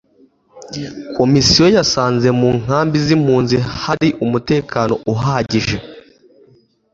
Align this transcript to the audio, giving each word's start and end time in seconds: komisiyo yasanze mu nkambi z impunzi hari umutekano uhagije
komisiyo 1.15 1.65
yasanze 1.75 2.27
mu 2.39 2.49
nkambi 2.61 2.97
z 3.05 3.07
impunzi 3.15 3.57
hari 3.79 4.07
umutekano 4.25 4.93
uhagije 5.13 5.77